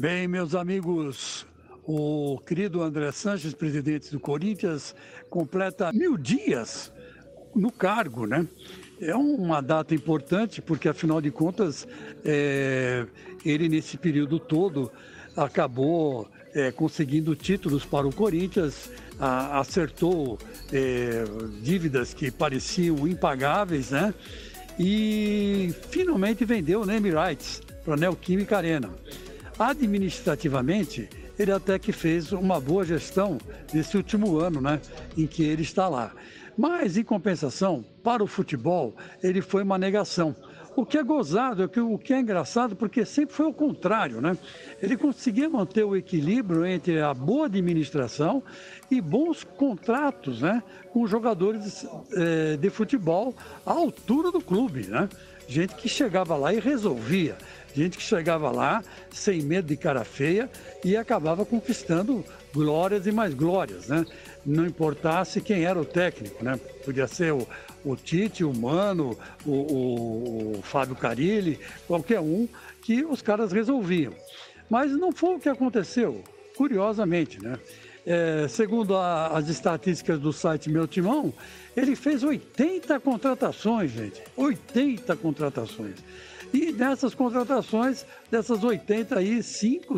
[0.00, 1.44] Bem, meus amigos,
[1.84, 4.94] o querido André Sanches, presidente do Corinthians,
[5.28, 6.92] completa mil dias
[7.52, 8.46] no cargo, né?
[9.00, 11.84] É uma data importante porque, afinal de contas,
[12.24, 13.06] é,
[13.44, 14.88] ele nesse período todo
[15.36, 20.38] acabou é, conseguindo títulos para o Corinthians, a, acertou
[20.72, 21.24] é,
[21.60, 24.14] dívidas que pareciam impagáveis, né?
[24.78, 28.90] E finalmente vendeu o name rights para a Neoquímica Arena.
[29.58, 31.08] Administrativamente,
[31.38, 33.38] ele até que fez uma boa gestão
[33.72, 34.80] nesse último ano, né,
[35.16, 36.12] em que ele está lá.
[36.56, 40.34] Mas, em compensação, para o futebol, ele foi uma negação.
[40.74, 44.38] O que é gozado, o que é engraçado, porque sempre foi o contrário, né?
[44.80, 48.40] Ele conseguia manter o equilíbrio entre a boa administração
[48.88, 50.62] e bons contratos, né?
[50.92, 53.34] Com jogadores é, de futebol
[53.66, 55.08] à altura do clube, né?
[55.48, 57.36] Gente que chegava lá e resolvia.
[57.74, 60.50] Gente que chegava lá sem medo de cara feia
[60.84, 64.04] e acabava conquistando glórias e mais glórias, né?
[64.44, 66.58] Não importasse quem era o técnico, né?
[66.84, 67.46] Podia ser o,
[67.84, 72.46] o Tite, o Mano, o, o, o Fábio Carilli, qualquer um,
[72.82, 74.12] que os caras resolviam.
[74.68, 76.22] Mas não foi o que aconteceu,
[76.56, 77.58] curiosamente, né?
[78.10, 81.30] É, segundo a, as estatísticas do site Meu Timão,
[81.76, 84.22] ele fez 80 contratações, gente.
[84.34, 85.96] 80 contratações.
[86.52, 89.94] E nessas contratações, dessas 80 aí, 5,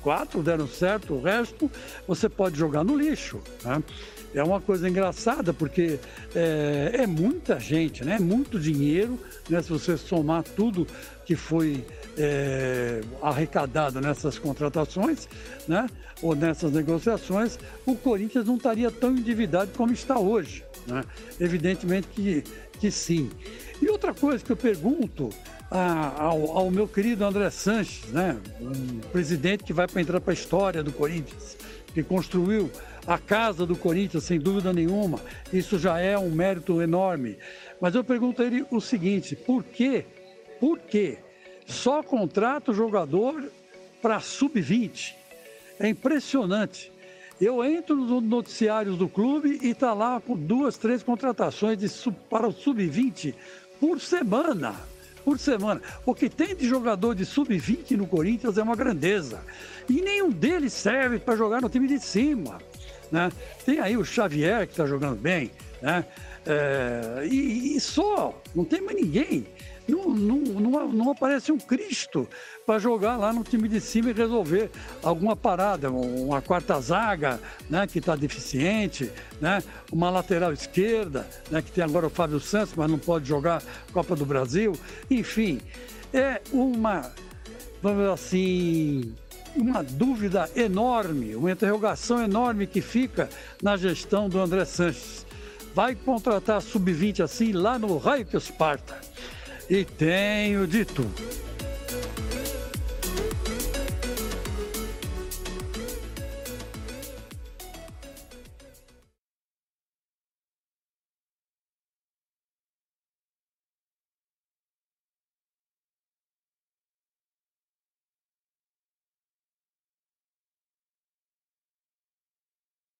[0.00, 1.70] 4 deram certo, o resto
[2.06, 3.40] você pode jogar no lixo.
[3.64, 3.82] Né?
[4.34, 5.98] É uma coisa engraçada, porque
[6.34, 8.16] é, é, muita gente, né?
[8.16, 9.60] é muito dinheiro, né?
[9.60, 10.86] se você somar tudo
[11.26, 11.84] que foi
[12.16, 15.28] é, arrecadado nessas contratações,
[15.68, 15.86] né?
[16.22, 20.64] ou nessas negociações, o Corinthians não estaria tão endividado como está hoje.
[20.86, 21.04] Né?
[21.38, 22.42] Evidentemente que,
[22.78, 23.30] que sim.
[23.82, 25.30] E outra coisa que eu pergunto
[25.70, 28.36] a, ao, ao, meu querido André Sanches, né?
[28.60, 31.56] um presidente que vai para entrar para a história do Corinthians,
[31.94, 32.68] que construiu
[33.06, 35.20] a casa do Corinthians, sem dúvida nenhuma.
[35.52, 37.38] Isso já é um mérito enorme.
[37.80, 40.04] Mas eu pergunto a ele o seguinte: por quê?
[40.58, 41.18] Por quê?
[41.64, 43.44] Só contrata o jogador
[44.00, 45.14] para sub-20.
[45.78, 46.90] É impressionante.
[47.40, 51.88] Eu entro nos noticiários do clube e está lá com duas, três contratações de,
[52.28, 53.34] para o sub-20
[53.82, 54.76] por semana
[55.24, 55.80] por semana.
[56.04, 59.40] O que tem de jogador de sub-20 no Corinthians é uma grandeza.
[59.88, 62.58] E nenhum deles serve para jogar no time de cima.
[63.10, 63.30] Né?
[63.64, 65.50] Tem aí o Xavier que está jogando bem,
[65.80, 66.04] né?
[66.44, 69.46] É, e, e, só, não tem mais ninguém.
[69.88, 72.28] Não, não, não, não aparece um Cristo
[72.64, 74.70] para jogar lá no time de cima e resolver
[75.02, 79.10] alguma parada, uma quarta zaga, né, que está deficiente,
[79.40, 83.62] né, uma lateral esquerda, né, que tem agora o Fábio Santos, mas não pode jogar
[83.92, 84.72] Copa do Brasil.
[85.10, 85.60] Enfim,
[86.12, 87.10] é uma,
[87.82, 89.14] vamos assim,
[89.56, 93.28] uma dúvida enorme, uma interrogação enorme que fica
[93.62, 95.26] na gestão do André Sanches.
[95.74, 99.00] Vai contratar sub-20 assim lá no raio Esparta.
[99.74, 101.14] E tenho de tudo.